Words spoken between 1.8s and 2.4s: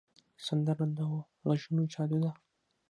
جادو ده